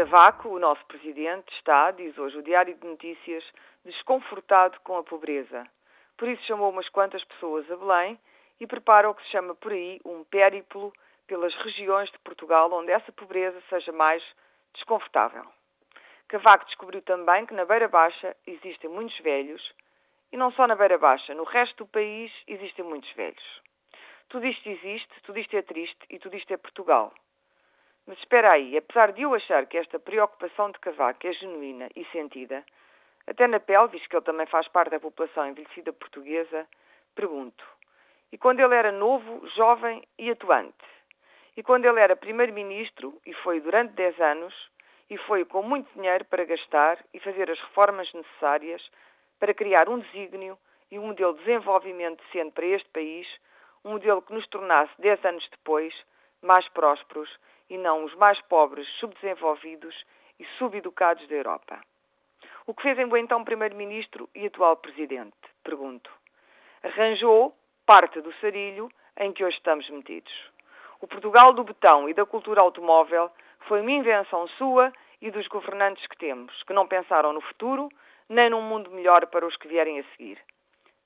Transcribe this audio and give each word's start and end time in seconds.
Cavaco, 0.00 0.48
o 0.48 0.58
nosso 0.58 0.82
presidente, 0.86 1.52
está, 1.56 1.90
diz 1.90 2.16
hoje 2.16 2.38
o 2.38 2.42
Diário 2.42 2.74
de 2.74 2.86
Notícias, 2.86 3.44
desconfortado 3.84 4.80
com 4.80 4.96
a 4.96 5.04
pobreza. 5.04 5.66
Por 6.16 6.26
isso 6.26 6.42
chamou 6.44 6.70
umas 6.70 6.88
quantas 6.88 7.22
pessoas 7.24 7.70
a 7.70 7.76
Belém 7.76 8.18
e 8.58 8.66
prepara 8.66 9.10
o 9.10 9.14
que 9.14 9.22
se 9.24 9.28
chama 9.28 9.54
por 9.54 9.72
aí 9.72 10.00
um 10.06 10.24
périplo 10.24 10.90
pelas 11.26 11.54
regiões 11.56 12.10
de 12.10 12.18
Portugal 12.20 12.72
onde 12.72 12.90
essa 12.90 13.12
pobreza 13.12 13.62
seja 13.68 13.92
mais 13.92 14.24
desconfortável. 14.72 15.44
Cavaco 16.28 16.64
descobriu 16.64 17.02
também 17.02 17.44
que 17.44 17.52
na 17.52 17.66
Beira 17.66 17.86
Baixa 17.86 18.34
existem 18.46 18.88
muitos 18.88 19.18
velhos 19.18 19.62
e 20.32 20.36
não 20.38 20.50
só 20.52 20.66
na 20.66 20.76
Beira 20.76 20.96
Baixa, 20.96 21.34
no 21.34 21.44
resto 21.44 21.84
do 21.84 21.86
país 21.86 22.32
existem 22.46 22.86
muitos 22.86 23.12
velhos. 23.12 23.62
Tudo 24.30 24.46
isto 24.46 24.66
existe, 24.66 25.20
tudo 25.24 25.38
isto 25.38 25.54
é 25.54 25.60
triste 25.60 26.06
e 26.08 26.18
tudo 26.18 26.36
isto 26.36 26.50
é 26.54 26.56
Portugal. 26.56 27.12
Mas 28.06 28.18
espera 28.18 28.52
aí, 28.52 28.76
apesar 28.76 29.12
de 29.12 29.22
eu 29.22 29.34
achar 29.34 29.66
que 29.66 29.78
esta 29.78 29.98
preocupação 29.98 30.70
de 30.70 30.78
Cavaco 30.78 31.26
é 31.26 31.32
genuína 31.32 31.88
e 31.94 32.04
sentida, 32.06 32.64
até 33.26 33.46
na 33.46 33.60
pele, 33.60 33.88
visto 33.88 34.08
que 34.08 34.16
ele 34.16 34.24
também 34.24 34.46
faz 34.46 34.66
parte 34.68 34.90
da 34.90 35.00
população 35.00 35.48
envelhecida 35.48 35.92
portuguesa, 35.92 36.66
pergunto: 37.14 37.64
e 38.32 38.38
quando 38.38 38.60
ele 38.60 38.74
era 38.74 38.92
novo, 38.92 39.46
jovem 39.56 40.02
e 40.16 40.30
atuante? 40.30 40.86
E 41.56 41.62
quando 41.62 41.84
ele 41.84 41.98
era 41.98 42.14
primeiro-ministro, 42.14 43.20
e 43.26 43.34
foi 43.34 43.60
durante 43.60 43.92
10 43.94 44.20
anos, 44.20 44.70
e 45.10 45.18
foi 45.18 45.44
com 45.44 45.62
muito 45.62 45.92
dinheiro 45.94 46.24
para 46.26 46.44
gastar 46.44 47.04
e 47.12 47.18
fazer 47.18 47.50
as 47.50 47.60
reformas 47.60 48.12
necessárias 48.12 48.80
para 49.40 49.52
criar 49.52 49.88
um 49.88 49.98
desígnio 49.98 50.56
e 50.92 50.98
um 50.98 51.08
modelo 51.08 51.34
de 51.34 51.40
desenvolvimento 51.40 52.22
decente 52.24 52.52
para 52.52 52.66
este 52.66 52.88
país, 52.90 53.26
um 53.84 53.92
modelo 53.92 54.22
que 54.22 54.32
nos 54.32 54.46
tornasse, 54.46 54.92
10 55.00 55.24
anos 55.24 55.48
depois, 55.50 55.92
mais 56.40 56.68
prósperos 56.68 57.28
e 57.70 57.78
não 57.78 58.04
os 58.04 58.14
mais 58.16 58.38
pobres, 58.42 58.86
subdesenvolvidos 58.98 59.94
e 60.38 60.44
subeducados 60.58 61.26
da 61.28 61.36
Europa. 61.36 61.80
O 62.66 62.74
que 62.74 62.82
fez 62.82 62.98
em 62.98 63.18
então 63.18 63.44
Primeiro-Ministro 63.44 64.28
e 64.34 64.46
atual 64.46 64.76
Presidente? 64.76 65.36
Pergunto. 65.64 66.10
Arranjou 66.82 67.54
parte 67.86 68.20
do 68.20 68.32
sarilho 68.34 68.90
em 69.16 69.32
que 69.32 69.44
hoje 69.44 69.56
estamos 69.56 69.88
metidos. 69.90 70.32
O 71.00 71.06
Portugal 71.06 71.52
do 71.52 71.64
betão 71.64 72.08
e 72.08 72.14
da 72.14 72.26
cultura 72.26 72.60
automóvel 72.60 73.30
foi 73.60 73.80
uma 73.80 73.90
invenção 73.90 74.46
sua 74.48 74.92
e 75.20 75.30
dos 75.30 75.46
governantes 75.48 76.06
que 76.06 76.16
temos, 76.16 76.62
que 76.64 76.72
não 76.72 76.86
pensaram 76.86 77.32
no 77.32 77.40
futuro 77.40 77.88
nem 78.28 78.48
num 78.48 78.62
mundo 78.62 78.90
melhor 78.90 79.26
para 79.26 79.46
os 79.46 79.56
que 79.56 79.68
vierem 79.68 79.98
a 79.98 80.04
seguir. 80.12 80.38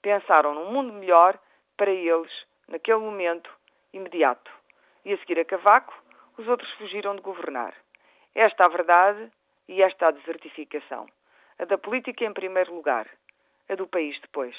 Pensaram 0.00 0.54
num 0.54 0.72
mundo 0.72 0.92
melhor 0.92 1.38
para 1.76 1.90
eles, 1.90 2.32
naquele 2.66 2.98
momento 2.98 3.50
imediato. 3.92 4.50
E 5.04 5.12
a 5.12 5.18
seguir 5.18 5.38
a 5.38 5.44
Cavaco, 5.44 5.94
os 6.40 6.48
outros 6.48 6.70
fugiram 6.72 7.14
de 7.14 7.20
governar. 7.20 7.74
Esta 8.34 8.64
a 8.64 8.68
verdade 8.68 9.30
e 9.68 9.82
esta 9.82 10.08
a 10.08 10.10
desertificação. 10.10 11.06
A 11.58 11.66
da 11.66 11.76
política 11.76 12.24
em 12.24 12.32
primeiro 12.32 12.74
lugar, 12.74 13.06
a 13.68 13.74
do 13.74 13.86
país 13.86 14.18
depois. 14.20 14.56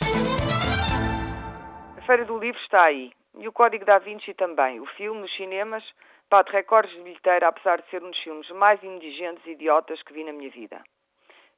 A 1.98 2.02
Feira 2.04 2.24
do 2.24 2.38
Livro 2.38 2.62
está 2.62 2.84
aí, 2.84 3.12
e 3.40 3.48
o 3.48 3.52
Código 3.52 3.84
da 3.84 3.98
Vinci 3.98 4.34
também. 4.36 4.80
O 4.80 4.86
filme 4.86 5.22
nos 5.22 5.36
cinemas 5.36 5.84
bate 6.30 6.52
recordes 6.52 6.96
de 6.96 7.02
bilheteira, 7.02 7.48
apesar 7.48 7.82
de 7.82 7.90
ser 7.90 8.04
um 8.04 8.12
dos 8.12 8.20
filmes 8.20 8.50
mais 8.52 8.82
indigentes 8.84 9.44
e 9.48 9.52
idiotas 9.52 10.02
que 10.04 10.14
vi 10.14 10.24
na 10.24 10.32
minha 10.32 10.52
vida. 10.52 10.84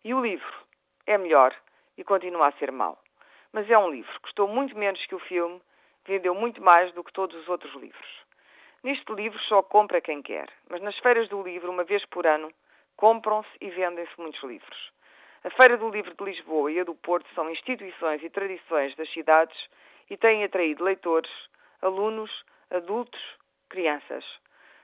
E 0.06 0.14
o 0.14 0.22
livro 0.22 0.54
é 1.06 1.18
melhor 1.18 1.54
e 1.98 2.04
continua 2.04 2.48
a 2.48 2.52
ser 2.54 2.72
mau. 2.72 2.98
Mas 3.52 3.70
é 3.70 3.78
um 3.78 3.90
livro, 3.90 4.22
custou 4.22 4.48
muito 4.48 4.78
menos 4.78 5.06
que 5.06 5.16
o 5.16 5.20
filme, 5.20 5.62
vendeu 6.06 6.34
muito 6.34 6.62
mais 6.62 6.94
do 6.94 7.04
que 7.04 7.12
todos 7.12 7.36
os 7.36 7.50
outros 7.50 7.74
livros. 7.76 8.24
Neste 8.84 9.14
livro 9.14 9.40
só 9.44 9.64
compra 9.64 10.02
quem 10.02 10.22
quer, 10.22 10.50
mas 10.70 10.82
nas 10.82 10.98
feiras 11.00 11.30
do 11.30 11.42
livro, 11.42 11.72
uma 11.72 11.86
vez 11.86 12.06
por 12.08 12.28
ano, 12.28 12.52
compram-se 12.98 13.50
e 13.62 13.70
vendem-se 13.70 14.12
muitos 14.20 14.44
livros. 14.44 14.92
A 15.46 15.50
Feira 15.52 15.78
do 15.78 15.90
Livro 15.90 16.14
de 16.14 16.24
Lisboa 16.24 16.70
e 16.70 16.82
a 16.82 16.84
do 16.84 16.94
Porto 16.94 17.26
são 17.34 17.50
instituições 17.50 18.22
e 18.22 18.30
tradições 18.30 18.94
das 18.98 19.10
cidades 19.14 19.58
e 20.10 20.18
têm 20.18 20.44
atraído 20.44 20.84
leitores, 20.84 21.32
alunos, 21.82 22.30
adultos, 22.70 23.22
crianças. 23.70 24.26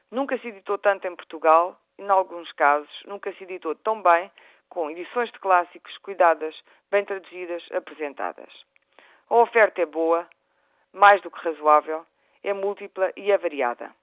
Nunca 0.10 0.38
se 0.38 0.48
editou 0.48 0.78
tanto 0.78 1.06
em 1.06 1.16
Portugal 1.16 1.78
e, 1.98 2.02
em 2.02 2.10
alguns 2.10 2.50
casos, 2.54 3.04
nunca 3.06 3.34
se 3.34 3.44
editou 3.44 3.76
tão 3.76 4.02
bem, 4.02 4.32
com 4.70 4.90
edições 4.90 5.30
de 5.30 5.40
clássicos 5.40 5.98
cuidadas, 5.98 6.56
bem 6.90 7.04
traduzidas, 7.04 7.68
apresentadas. 7.74 8.66
A 9.30 9.36
oferta 9.36 9.82
é 9.82 9.86
boa, 9.86 10.26
mais 10.94 11.22
do 11.22 11.30
que 11.30 11.40
razoável, 11.40 12.06
é 12.44 12.54
múltipla 12.54 13.12
e 13.16 13.32
é 13.32 13.38
variada. 13.38 13.94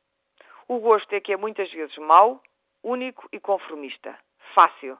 O 0.68 0.78
gosto 0.80 1.12
é 1.12 1.20
que 1.20 1.32
é 1.32 1.36
muitas 1.36 1.70
vezes 1.70 1.96
mau, 1.98 2.42
único 2.82 3.28
e 3.32 3.38
conformista. 3.38 4.18
Fácil. 4.54 4.98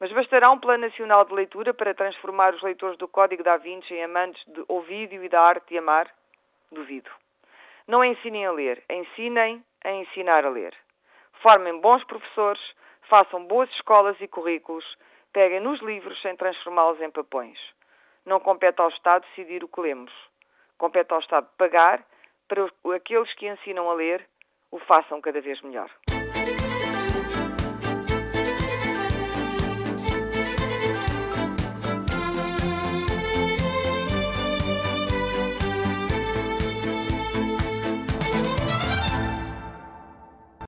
Mas 0.00 0.12
bastará 0.12 0.50
um 0.50 0.58
plano 0.58 0.86
nacional 0.86 1.24
de 1.24 1.34
leitura 1.34 1.72
para 1.72 1.94
transformar 1.94 2.54
os 2.54 2.62
leitores 2.62 2.98
do 2.98 3.08
Código 3.08 3.42
da 3.42 3.56
Vinci 3.56 3.94
em 3.94 4.04
amantes 4.04 4.42
de 4.46 4.64
ouvido 4.68 5.14
e 5.14 5.28
da 5.28 5.40
arte 5.40 5.68
de 5.68 5.78
amar? 5.78 6.12
Duvido. 6.70 7.10
Não 7.86 8.04
ensinem 8.04 8.46
a 8.46 8.52
ler, 8.52 8.82
ensinem 8.90 9.64
a 9.84 9.92
ensinar 9.92 10.44
a 10.44 10.48
ler. 10.48 10.74
Formem 11.42 11.80
bons 11.80 12.02
professores, 12.04 12.62
façam 13.02 13.44
boas 13.44 13.70
escolas 13.72 14.18
e 14.20 14.26
currículos, 14.26 14.84
peguem 15.32 15.60
nos 15.60 15.80
livros 15.80 16.20
sem 16.22 16.34
transformá-los 16.36 17.00
em 17.00 17.10
papões. 17.10 17.58
Não 18.24 18.40
compete 18.40 18.80
ao 18.80 18.88
Estado 18.88 19.26
decidir 19.28 19.62
o 19.62 19.68
que 19.68 19.80
lemos. 19.80 20.12
Compete 20.78 21.12
ao 21.12 21.20
Estado 21.20 21.46
pagar 21.58 22.04
para 22.54 22.96
aqueles 22.96 23.32
que 23.34 23.48
ensinam 23.48 23.90
a 23.90 23.94
ler 23.94 24.24
o 24.70 24.78
façam 24.78 25.20
cada 25.20 25.40
vez 25.40 25.60
melhor. 25.62 25.90